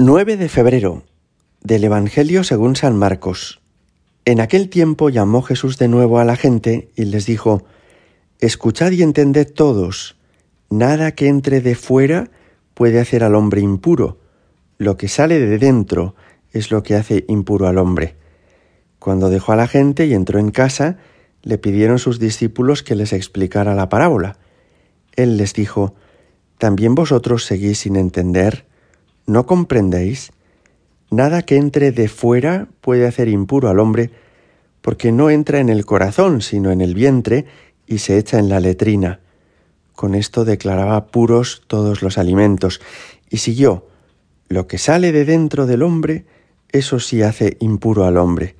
9 0.00 0.36
de 0.36 0.48
febrero 0.48 1.02
del 1.60 1.82
Evangelio 1.82 2.44
según 2.44 2.76
San 2.76 2.96
Marcos. 2.96 3.60
En 4.24 4.40
aquel 4.40 4.68
tiempo 4.68 5.08
llamó 5.08 5.42
Jesús 5.42 5.76
de 5.76 5.88
nuevo 5.88 6.20
a 6.20 6.24
la 6.24 6.36
gente 6.36 6.92
y 6.94 7.06
les 7.06 7.26
dijo, 7.26 7.64
Escuchad 8.38 8.92
y 8.92 9.02
entended 9.02 9.52
todos, 9.52 10.16
nada 10.70 11.16
que 11.16 11.26
entre 11.26 11.60
de 11.60 11.74
fuera 11.74 12.30
puede 12.74 13.00
hacer 13.00 13.24
al 13.24 13.34
hombre 13.34 13.60
impuro, 13.60 14.20
lo 14.76 14.96
que 14.96 15.08
sale 15.08 15.40
de 15.40 15.58
dentro 15.58 16.14
es 16.52 16.70
lo 16.70 16.84
que 16.84 16.94
hace 16.94 17.24
impuro 17.26 17.66
al 17.66 17.78
hombre. 17.78 18.14
Cuando 19.00 19.30
dejó 19.30 19.50
a 19.50 19.56
la 19.56 19.66
gente 19.66 20.06
y 20.06 20.14
entró 20.14 20.38
en 20.38 20.52
casa, 20.52 20.98
le 21.42 21.58
pidieron 21.58 21.98
sus 21.98 22.20
discípulos 22.20 22.84
que 22.84 22.94
les 22.94 23.12
explicara 23.12 23.74
la 23.74 23.88
parábola. 23.88 24.38
Él 25.16 25.38
les 25.38 25.54
dijo, 25.54 25.96
¿También 26.56 26.94
vosotros 26.94 27.44
seguís 27.44 27.80
sin 27.80 27.96
entender? 27.96 28.67
¿No 29.28 29.44
comprendéis? 29.44 30.32
Nada 31.10 31.42
que 31.42 31.56
entre 31.56 31.92
de 31.92 32.08
fuera 32.08 32.66
puede 32.80 33.06
hacer 33.06 33.28
impuro 33.28 33.68
al 33.68 33.78
hombre, 33.78 34.10
porque 34.80 35.12
no 35.12 35.28
entra 35.28 35.60
en 35.60 35.68
el 35.68 35.84
corazón, 35.84 36.40
sino 36.40 36.70
en 36.70 36.80
el 36.80 36.94
vientre, 36.94 37.44
y 37.86 37.98
se 37.98 38.16
echa 38.16 38.38
en 38.38 38.48
la 38.48 38.58
letrina. 38.58 39.20
Con 39.94 40.14
esto 40.14 40.46
declaraba 40.46 41.08
puros 41.08 41.62
todos 41.66 42.00
los 42.00 42.16
alimentos, 42.16 42.80
y 43.28 43.36
siguió, 43.36 43.86
lo 44.48 44.66
que 44.66 44.78
sale 44.78 45.12
de 45.12 45.26
dentro 45.26 45.66
del 45.66 45.82
hombre, 45.82 46.24
eso 46.72 46.98
sí 46.98 47.20
hace 47.20 47.58
impuro 47.60 48.06
al 48.06 48.16
hombre, 48.16 48.56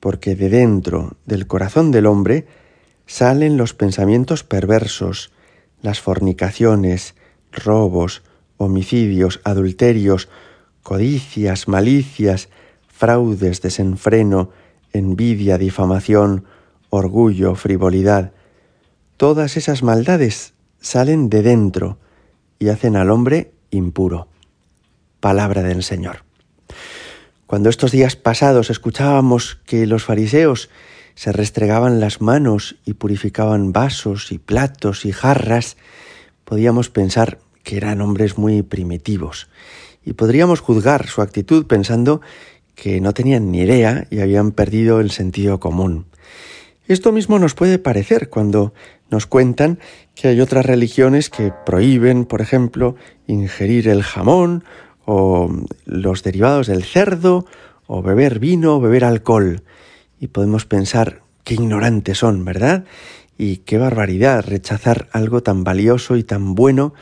porque 0.00 0.34
de 0.34 0.48
dentro 0.48 1.16
del 1.26 1.46
corazón 1.46 1.92
del 1.92 2.06
hombre 2.06 2.48
salen 3.06 3.56
los 3.56 3.72
pensamientos 3.72 4.42
perversos, 4.42 5.30
las 5.80 6.00
fornicaciones, 6.00 7.14
robos, 7.52 8.24
homicidios, 8.64 9.40
adulterios, 9.44 10.28
codicias, 10.82 11.68
malicias, 11.68 12.48
fraudes, 12.88 13.62
desenfreno, 13.62 14.50
envidia, 14.92 15.58
difamación, 15.58 16.44
orgullo, 16.90 17.54
frivolidad. 17.54 18.32
Todas 19.16 19.56
esas 19.56 19.82
maldades 19.82 20.54
salen 20.80 21.28
de 21.30 21.42
dentro 21.42 21.98
y 22.58 22.68
hacen 22.68 22.96
al 22.96 23.10
hombre 23.10 23.52
impuro. 23.70 24.28
Palabra 25.20 25.62
del 25.62 25.82
Señor. 25.82 26.24
Cuando 27.46 27.68
estos 27.68 27.92
días 27.92 28.16
pasados 28.16 28.70
escuchábamos 28.70 29.60
que 29.66 29.86
los 29.86 30.04
fariseos 30.04 30.70
se 31.14 31.32
restregaban 31.32 32.00
las 32.00 32.20
manos 32.20 32.76
y 32.84 32.94
purificaban 32.94 33.72
vasos 33.72 34.32
y 34.32 34.38
platos 34.38 35.04
y 35.04 35.12
jarras, 35.12 35.76
podíamos 36.44 36.88
pensar 36.88 37.38
que 37.62 37.76
eran 37.76 38.00
hombres 38.00 38.38
muy 38.38 38.62
primitivos, 38.62 39.48
y 40.04 40.14
podríamos 40.14 40.60
juzgar 40.60 41.06
su 41.06 41.22
actitud 41.22 41.66
pensando 41.66 42.20
que 42.74 43.00
no 43.00 43.12
tenían 43.14 43.50
ni 43.50 43.60
idea 43.60 44.06
y 44.10 44.20
habían 44.20 44.52
perdido 44.52 45.00
el 45.00 45.10
sentido 45.10 45.60
común. 45.60 46.06
Esto 46.88 47.12
mismo 47.12 47.38
nos 47.38 47.54
puede 47.54 47.78
parecer 47.78 48.28
cuando 48.28 48.74
nos 49.10 49.26
cuentan 49.26 49.78
que 50.14 50.28
hay 50.28 50.40
otras 50.40 50.66
religiones 50.66 51.30
que 51.30 51.52
prohíben, 51.64 52.24
por 52.24 52.40
ejemplo, 52.40 52.96
ingerir 53.26 53.88
el 53.88 54.02
jamón 54.02 54.64
o 55.04 55.50
los 55.84 56.22
derivados 56.22 56.66
del 56.66 56.82
cerdo 56.82 57.46
o 57.86 58.02
beber 58.02 58.38
vino 58.38 58.76
o 58.76 58.80
beber 58.80 59.04
alcohol. 59.04 59.62
Y 60.18 60.28
podemos 60.28 60.64
pensar 60.64 61.20
qué 61.44 61.54
ignorantes 61.54 62.18
son, 62.18 62.44
¿verdad? 62.44 62.84
Y 63.38 63.58
qué 63.58 63.78
barbaridad 63.78 64.44
rechazar 64.46 65.08
algo 65.12 65.42
tan 65.42 65.64
valioso 65.64 66.16
y 66.16 66.24
tan 66.24 66.54
bueno 66.54 66.94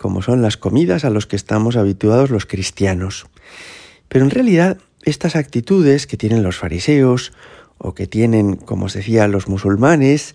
como 0.00 0.22
son 0.22 0.40
las 0.40 0.56
comidas 0.56 1.04
a 1.04 1.10
los 1.10 1.26
que 1.26 1.36
estamos 1.36 1.76
habituados 1.76 2.30
los 2.30 2.46
cristianos. 2.46 3.26
Pero 4.08 4.24
en 4.24 4.30
realidad 4.30 4.78
estas 5.02 5.36
actitudes 5.36 6.06
que 6.06 6.16
tienen 6.16 6.42
los 6.42 6.56
fariseos 6.56 7.32
o 7.76 7.92
que 7.92 8.06
tienen, 8.06 8.56
como 8.56 8.86
os 8.86 8.94
decía, 8.94 9.28
los 9.28 9.46
musulmanes, 9.46 10.34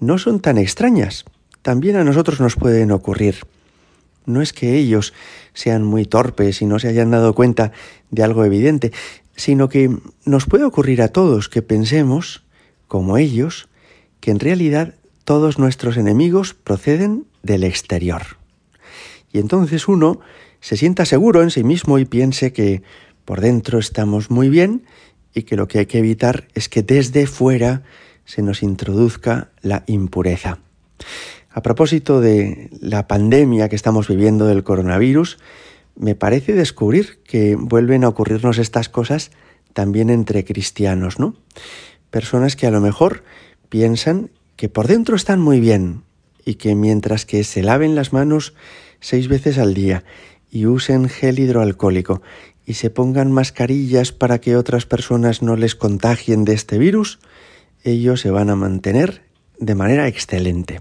no 0.00 0.18
son 0.18 0.40
tan 0.40 0.58
extrañas. 0.58 1.24
También 1.62 1.96
a 1.96 2.04
nosotros 2.04 2.40
nos 2.40 2.56
pueden 2.56 2.90
ocurrir. 2.90 3.46
No 4.26 4.42
es 4.42 4.52
que 4.52 4.76
ellos 4.76 5.14
sean 5.54 5.82
muy 5.82 6.04
torpes 6.04 6.60
y 6.60 6.66
no 6.66 6.78
se 6.78 6.88
hayan 6.88 7.10
dado 7.10 7.34
cuenta 7.34 7.72
de 8.10 8.22
algo 8.22 8.44
evidente, 8.44 8.92
sino 9.34 9.70
que 9.70 9.96
nos 10.26 10.44
puede 10.44 10.64
ocurrir 10.64 11.00
a 11.00 11.08
todos 11.08 11.48
que 11.48 11.62
pensemos, 11.62 12.42
como 12.86 13.16
ellos, 13.16 13.70
que 14.20 14.30
en 14.30 14.40
realidad 14.40 14.94
todos 15.24 15.58
nuestros 15.58 15.96
enemigos 15.96 16.52
proceden 16.52 17.24
del 17.42 17.64
exterior. 17.64 18.39
Y 19.32 19.38
entonces 19.38 19.88
uno 19.88 20.20
se 20.60 20.76
sienta 20.76 21.04
seguro 21.04 21.42
en 21.42 21.50
sí 21.50 21.64
mismo 21.64 21.98
y 21.98 22.04
piense 22.04 22.52
que 22.52 22.82
por 23.24 23.40
dentro 23.40 23.78
estamos 23.78 24.30
muy 24.30 24.48
bien 24.48 24.84
y 25.34 25.42
que 25.42 25.56
lo 25.56 25.68
que 25.68 25.80
hay 25.80 25.86
que 25.86 25.98
evitar 25.98 26.48
es 26.54 26.68
que 26.68 26.82
desde 26.82 27.26
fuera 27.26 27.82
se 28.24 28.42
nos 28.42 28.62
introduzca 28.62 29.50
la 29.62 29.84
impureza. 29.86 30.58
A 31.50 31.62
propósito 31.62 32.20
de 32.20 32.70
la 32.80 33.08
pandemia 33.08 33.68
que 33.68 33.76
estamos 33.76 34.08
viviendo 34.08 34.46
del 34.46 34.62
coronavirus, 34.62 35.38
me 35.96 36.14
parece 36.14 36.54
descubrir 36.54 37.18
que 37.24 37.56
vuelven 37.56 38.04
a 38.04 38.08
ocurrirnos 38.08 38.58
estas 38.58 38.88
cosas 38.88 39.30
también 39.72 40.10
entre 40.10 40.44
cristianos, 40.44 41.18
¿no? 41.18 41.34
Personas 42.10 42.56
que 42.56 42.66
a 42.66 42.70
lo 42.70 42.80
mejor 42.80 43.24
piensan 43.68 44.30
que 44.56 44.68
por 44.68 44.86
dentro 44.86 45.16
están 45.16 45.40
muy 45.40 45.60
bien 45.60 46.02
y 46.44 46.54
que 46.54 46.74
mientras 46.74 47.26
que 47.26 47.44
se 47.44 47.62
laven 47.62 47.94
las 47.94 48.12
manos 48.12 48.54
seis 49.00 49.28
veces 49.28 49.58
al 49.58 49.74
día 49.74 50.04
y 50.50 50.66
usen 50.66 51.08
gel 51.08 51.38
hidroalcohólico 51.38 52.22
y 52.66 52.74
se 52.74 52.90
pongan 52.90 53.32
mascarillas 53.32 54.12
para 54.12 54.40
que 54.40 54.56
otras 54.56 54.86
personas 54.86 55.42
no 55.42 55.56
les 55.56 55.74
contagien 55.74 56.44
de 56.44 56.52
este 56.52 56.78
virus, 56.78 57.18
ellos 57.82 58.20
se 58.20 58.30
van 58.30 58.50
a 58.50 58.56
mantener 58.56 59.22
de 59.58 59.74
manera 59.74 60.06
excelente. 60.06 60.80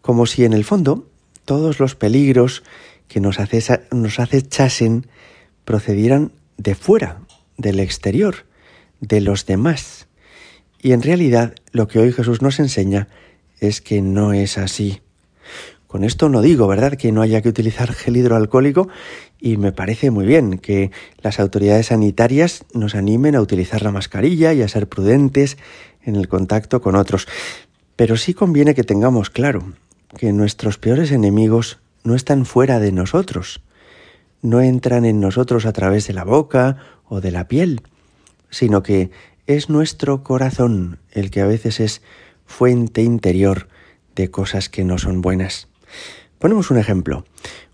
Como 0.00 0.26
si 0.26 0.44
en 0.44 0.52
el 0.52 0.64
fondo 0.64 1.08
todos 1.44 1.80
los 1.80 1.94
peligros 1.94 2.62
que 3.08 3.20
nos, 3.20 3.38
nos 3.90 4.18
acechasen 4.18 5.06
procedieran 5.64 6.32
de 6.56 6.74
fuera, 6.74 7.20
del 7.56 7.80
exterior, 7.80 8.46
de 9.00 9.20
los 9.20 9.46
demás. 9.46 10.08
Y 10.80 10.92
en 10.92 11.02
realidad 11.02 11.54
lo 11.72 11.88
que 11.88 11.98
hoy 11.98 12.12
Jesús 12.12 12.42
nos 12.42 12.60
enseña 12.60 13.08
es 13.60 13.80
que 13.80 14.02
no 14.02 14.32
es 14.32 14.58
así. 14.58 15.00
Con 15.88 16.04
esto 16.04 16.28
no 16.28 16.42
digo, 16.42 16.68
¿verdad?, 16.68 16.98
que 16.98 17.12
no 17.12 17.22
haya 17.22 17.40
que 17.40 17.48
utilizar 17.48 17.94
gel 17.94 18.18
hidroalcohólico 18.18 18.88
y 19.40 19.56
me 19.56 19.72
parece 19.72 20.10
muy 20.10 20.26
bien 20.26 20.58
que 20.58 20.90
las 21.22 21.40
autoridades 21.40 21.86
sanitarias 21.86 22.66
nos 22.74 22.94
animen 22.94 23.34
a 23.34 23.40
utilizar 23.40 23.80
la 23.80 23.90
mascarilla 23.90 24.52
y 24.52 24.60
a 24.60 24.68
ser 24.68 24.86
prudentes 24.86 25.56
en 26.02 26.14
el 26.14 26.28
contacto 26.28 26.82
con 26.82 26.94
otros. 26.94 27.26
Pero 27.96 28.18
sí 28.18 28.34
conviene 28.34 28.74
que 28.74 28.84
tengamos 28.84 29.30
claro 29.30 29.64
que 30.18 30.30
nuestros 30.34 30.76
peores 30.76 31.10
enemigos 31.10 31.78
no 32.04 32.14
están 32.14 32.44
fuera 32.44 32.80
de 32.80 32.92
nosotros, 32.92 33.62
no 34.42 34.60
entran 34.60 35.06
en 35.06 35.20
nosotros 35.20 35.64
a 35.64 35.72
través 35.72 36.06
de 36.06 36.12
la 36.12 36.24
boca 36.24 36.76
o 37.06 37.22
de 37.22 37.30
la 37.30 37.48
piel, 37.48 37.80
sino 38.50 38.82
que 38.82 39.10
es 39.46 39.70
nuestro 39.70 40.22
corazón 40.22 40.98
el 41.12 41.30
que 41.30 41.40
a 41.40 41.46
veces 41.46 41.80
es 41.80 42.02
fuente 42.44 43.02
interior 43.02 43.68
de 44.14 44.30
cosas 44.30 44.68
que 44.68 44.84
no 44.84 44.98
son 44.98 45.22
buenas. 45.22 45.68
Ponemos 46.38 46.70
un 46.70 46.78
ejemplo. 46.78 47.24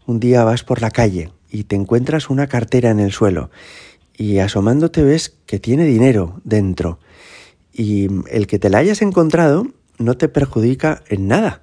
Un 0.07 0.21
día 0.21 0.45
vas 0.45 0.65
por 0.65 0.83
la 0.83 0.91
calle 0.91 1.31
y 1.51 1.65
te 1.65 1.77
encuentras 1.77 2.31
una 2.31 2.47
cartera 2.47 2.91
en 2.91 3.01
el 3.01 3.13
suelo 3.13 3.51
y 4.17 4.39
asomándote 4.39 5.03
ves 5.03 5.35
que 5.47 5.59
tiene 5.59 5.85
dinero 5.85 6.41
dentro 6.45 6.99
y 7.73 8.09
el 8.31 8.47
que 8.47 8.59
te 8.59 8.71
la 8.71 8.79
hayas 8.79 9.03
encontrado 9.03 9.67
no 9.99 10.17
te 10.17 10.29
perjudica 10.29 11.03
en 11.09 11.29
nada. 11.29 11.63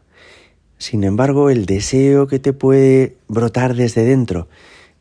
Sin 0.78 1.04
embargo, 1.04 1.50
el 1.50 1.66
deseo 1.66 2.28
que 2.28 2.40
te 2.40 2.54
puede 2.54 3.16
brotar 3.28 3.76
desde 3.76 4.04
dentro 4.04 4.48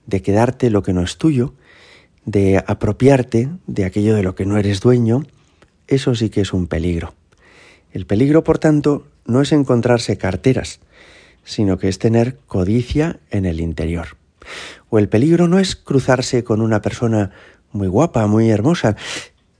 de 0.06 0.22
quedarte 0.22 0.70
lo 0.70 0.82
que 0.82 0.92
no 0.92 1.02
es 1.02 1.16
tuyo, 1.16 1.54
de 2.24 2.62
apropiarte 2.66 3.48
de 3.66 3.84
aquello 3.84 4.14
de 4.14 4.22
lo 4.22 4.34
que 4.34 4.46
no 4.46 4.58
eres 4.58 4.80
dueño, 4.80 5.24
eso 5.88 6.14
sí 6.14 6.30
que 6.30 6.42
es 6.42 6.52
un 6.52 6.66
peligro. 6.66 7.14
El 7.92 8.06
peligro, 8.06 8.44
por 8.44 8.58
tanto, 8.58 9.06
no 9.24 9.40
es 9.40 9.52
encontrarse 9.52 10.16
carteras, 10.16 10.80
sino 11.44 11.78
que 11.78 11.88
es 11.88 11.98
tener 11.98 12.36
codicia 12.46 13.20
en 13.30 13.44
el 13.44 13.60
interior. 13.60 14.16
O 14.88 14.98
el 14.98 15.08
peligro 15.08 15.48
no 15.48 15.58
es 15.58 15.76
cruzarse 15.76 16.44
con 16.44 16.60
una 16.60 16.82
persona 16.82 17.30
muy 17.72 17.88
guapa, 17.88 18.26
muy 18.26 18.50
hermosa. 18.50 18.96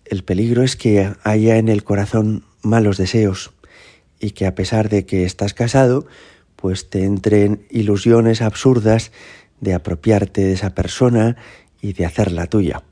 El 0.05 0.25
peligro 0.25 0.62
es 0.62 0.77
que 0.77 1.12
haya 1.23 1.56
en 1.56 1.69
el 1.69 1.85
corazón 1.85 2.44
malos 2.62 2.97
deseos 2.97 3.53
y 4.19 4.32
que 4.32 4.47
a 4.47 4.55
pesar 4.55 4.88
de 4.88 5.06
que 5.06 5.25
estás 5.25 5.55
casado, 5.55 6.06
pues 6.56 6.91
te 6.91 7.05
entren 7.05 7.67
ilusiones 7.71 8.43
absurdas 8.43 9.12
de 9.61 9.75
apropiarte 9.75 10.43
de 10.43 10.53
esa 10.53 10.75
persona 10.75 11.37
y 11.81 11.94
de 11.94 12.05
hacerla 12.05 12.47
tuya. 12.47 12.82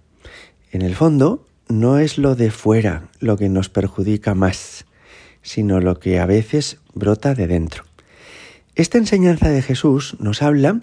En 0.70 0.82
el 0.82 0.94
fondo, 0.94 1.46
no 1.68 1.98
es 1.98 2.16
lo 2.18 2.34
de 2.34 2.50
fuera 2.50 3.08
lo 3.20 3.36
que 3.36 3.48
nos 3.48 3.68
perjudica 3.68 4.34
más, 4.34 4.86
sino 5.42 5.80
lo 5.80 5.98
que 5.98 6.18
a 6.18 6.26
veces 6.26 6.78
brota 6.94 7.34
de 7.34 7.46
dentro. 7.46 7.87
Esta 8.78 8.96
enseñanza 8.96 9.48
de 9.48 9.60
Jesús 9.60 10.16
nos 10.20 10.40
habla, 10.40 10.82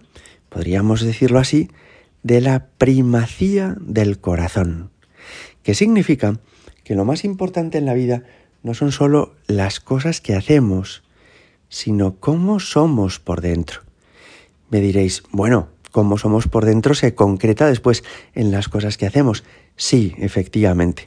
podríamos 0.50 1.00
decirlo 1.00 1.40
así, 1.40 1.70
de 2.24 2.42
la 2.42 2.68
primacía 2.78 3.78
del 3.80 4.20
corazón, 4.20 4.92
que 5.64 5.76
significa 5.76 6.42
que 6.84 6.94
lo 6.94 7.06
más 7.06 7.24
importante 7.24 7.78
en 7.78 7.86
la 7.86 7.94
vida 7.94 8.24
no 8.64 8.74
son 8.74 8.92
solo 8.92 9.34
las 9.48 9.80
cosas 9.80 10.20
que 10.20 10.36
hacemos, 10.36 11.04
sino 11.70 12.18
cómo 12.20 12.60
somos 12.60 13.22
por 13.22 13.40
dentro. 13.40 13.84
Me 14.70 14.82
diréis, 14.82 15.24
bueno, 15.32 15.70
cómo 15.94 16.18
somos 16.18 16.50
por 16.50 16.66
dentro 16.66 16.96
se 16.96 17.16
concreta 17.16 17.66
después 17.66 18.04
en 18.34 18.52
las 18.52 18.68
cosas 18.68 18.98
que 18.98 19.06
hacemos. 19.06 19.46
Sí, 19.78 20.16
efectivamente. 20.18 21.06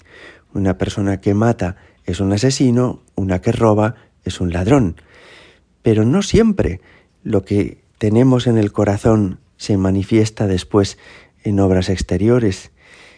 Una 0.54 0.78
persona 0.78 1.20
que 1.20 1.34
mata 1.34 1.76
es 2.06 2.20
un 2.20 2.32
asesino, 2.32 3.02
una 3.14 3.42
que 3.42 3.52
roba 3.52 3.96
es 4.24 4.40
un 4.40 4.54
ladrón. 4.54 4.96
Pero 5.88 6.04
no 6.04 6.20
siempre 6.20 6.82
lo 7.22 7.46
que 7.46 7.78
tenemos 7.96 8.46
en 8.46 8.58
el 8.58 8.72
corazón 8.72 9.40
se 9.56 9.78
manifiesta 9.78 10.46
después 10.46 10.98
en 11.44 11.60
obras 11.60 11.88
exteriores, 11.88 12.72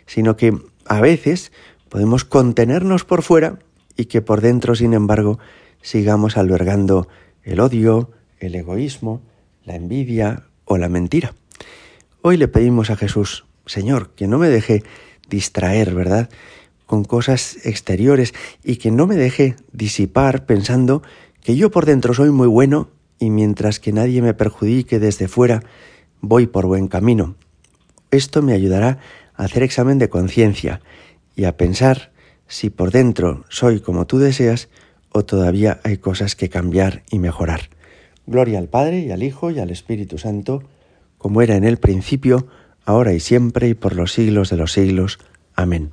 sino 0.06 0.36
que 0.36 0.56
a 0.86 1.00
veces 1.00 1.50
podemos 1.88 2.24
contenernos 2.24 3.04
por 3.04 3.22
fuera 3.22 3.58
y 3.96 4.04
que 4.04 4.22
por 4.22 4.40
dentro, 4.40 4.76
sin 4.76 4.94
embargo, 4.94 5.40
sigamos 5.82 6.36
albergando 6.36 7.08
el 7.42 7.58
odio, 7.58 8.12
el 8.38 8.54
egoísmo, 8.54 9.20
la 9.64 9.74
envidia 9.74 10.44
o 10.64 10.78
la 10.78 10.88
mentira. 10.88 11.34
Hoy 12.22 12.36
le 12.36 12.46
pedimos 12.46 12.90
a 12.90 12.96
Jesús, 12.96 13.46
Señor, 13.66 14.10
que 14.14 14.28
no 14.28 14.38
me 14.38 14.48
deje 14.48 14.84
distraer, 15.28 15.92
¿verdad? 15.92 16.30
Con 16.86 17.02
cosas 17.02 17.66
exteriores 17.66 18.32
y 18.62 18.76
que 18.76 18.92
no 18.92 19.08
me 19.08 19.16
deje 19.16 19.56
disipar 19.72 20.46
pensando 20.46 21.02
que 21.42 21.56
yo 21.56 21.70
por 21.70 21.86
dentro 21.86 22.14
soy 22.14 22.30
muy 22.30 22.48
bueno 22.48 22.88
y 23.18 23.30
mientras 23.30 23.80
que 23.80 23.92
nadie 23.92 24.22
me 24.22 24.34
perjudique 24.34 24.98
desde 24.98 25.28
fuera, 25.28 25.62
voy 26.20 26.46
por 26.46 26.66
buen 26.66 26.88
camino. 26.88 27.36
Esto 28.10 28.42
me 28.42 28.52
ayudará 28.52 28.98
a 29.34 29.44
hacer 29.44 29.62
examen 29.62 29.98
de 29.98 30.08
conciencia 30.08 30.80
y 31.36 31.44
a 31.44 31.56
pensar 31.56 32.12
si 32.46 32.70
por 32.70 32.90
dentro 32.90 33.44
soy 33.48 33.80
como 33.80 34.06
tú 34.06 34.18
deseas 34.18 34.68
o 35.12 35.24
todavía 35.24 35.80
hay 35.84 35.98
cosas 35.98 36.36
que 36.36 36.48
cambiar 36.48 37.02
y 37.10 37.18
mejorar. 37.18 37.70
Gloria 38.26 38.58
al 38.58 38.68
Padre 38.68 39.00
y 39.00 39.10
al 39.10 39.22
Hijo 39.22 39.50
y 39.50 39.58
al 39.58 39.70
Espíritu 39.70 40.18
Santo, 40.18 40.62
como 41.18 41.42
era 41.42 41.56
en 41.56 41.64
el 41.64 41.78
principio, 41.78 42.46
ahora 42.84 43.12
y 43.12 43.20
siempre 43.20 43.68
y 43.68 43.74
por 43.74 43.94
los 43.94 44.12
siglos 44.12 44.50
de 44.50 44.56
los 44.56 44.72
siglos. 44.72 45.18
Amén. 45.54 45.92